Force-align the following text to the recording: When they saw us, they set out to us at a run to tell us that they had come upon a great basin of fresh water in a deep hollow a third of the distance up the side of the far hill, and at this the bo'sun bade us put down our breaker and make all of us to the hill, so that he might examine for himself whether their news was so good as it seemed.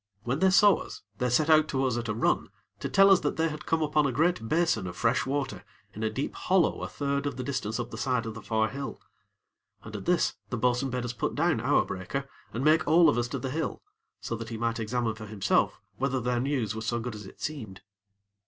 When 0.23 0.39
they 0.39 0.49
saw 0.49 0.77
us, 0.77 1.03
they 1.19 1.29
set 1.29 1.47
out 1.47 1.67
to 1.67 1.85
us 1.85 1.95
at 1.95 2.07
a 2.09 2.15
run 2.15 2.49
to 2.79 2.89
tell 2.89 3.11
us 3.11 3.19
that 3.19 3.37
they 3.37 3.49
had 3.49 3.67
come 3.67 3.83
upon 3.83 4.07
a 4.07 4.11
great 4.11 4.49
basin 4.49 4.87
of 4.87 4.97
fresh 4.97 5.27
water 5.27 5.63
in 5.93 6.01
a 6.01 6.09
deep 6.09 6.33
hollow 6.33 6.81
a 6.81 6.87
third 6.87 7.27
of 7.27 7.37
the 7.37 7.43
distance 7.43 7.79
up 7.79 7.91
the 7.91 7.99
side 7.99 8.25
of 8.25 8.33
the 8.33 8.41
far 8.41 8.69
hill, 8.69 8.99
and 9.83 9.95
at 9.95 10.05
this 10.05 10.33
the 10.49 10.57
bo'sun 10.57 10.89
bade 10.89 11.05
us 11.05 11.13
put 11.13 11.35
down 11.35 11.59
our 11.61 11.85
breaker 11.85 12.27
and 12.51 12.63
make 12.63 12.87
all 12.87 13.09
of 13.09 13.17
us 13.19 13.27
to 13.27 13.37
the 13.37 13.51
hill, 13.51 13.83
so 14.19 14.35
that 14.35 14.49
he 14.49 14.57
might 14.57 14.79
examine 14.79 15.13
for 15.13 15.27
himself 15.27 15.79
whether 15.97 16.19
their 16.19 16.39
news 16.39 16.73
was 16.73 16.87
so 16.87 16.99
good 16.99 17.13
as 17.13 17.27
it 17.27 17.39
seemed. 17.39 17.81